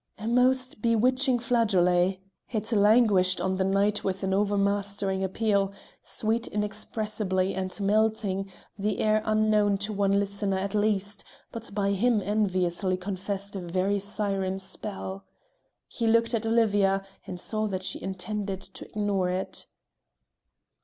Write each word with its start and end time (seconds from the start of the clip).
A 0.17 0.27
most 0.27 0.81
bewitching 0.81 1.37
flageolet! 1.37 2.17
It 2.51 2.71
languished 2.71 3.39
on 3.39 3.57
the 3.57 3.63
night 3.63 4.03
with 4.03 4.23
an 4.23 4.33
o'ermastering 4.33 5.23
appeal, 5.23 5.73
sweet 6.01 6.47
inexpressibly 6.47 7.53
and 7.53 7.79
melting, 7.79 8.51
the 8.79 8.97
air 8.97 9.21
unknown 9.25 9.77
to 9.77 9.93
one 9.93 10.19
listener 10.19 10.57
at 10.57 10.73
least, 10.73 11.23
but 11.51 11.69
by 11.75 11.91
him 11.91 12.19
enviously 12.19 12.97
confessed 12.97 13.55
a 13.55 13.59
very 13.59 13.99
siren 13.99 14.57
spell. 14.57 15.23
He 15.87 16.07
looked 16.07 16.33
at 16.33 16.47
Olivia, 16.47 17.05
and 17.27 17.39
saw 17.39 17.67
that 17.67 17.83
she 17.83 18.01
intended 18.01 18.59
to 18.61 18.87
ignore 18.89 19.29
it. 19.29 19.67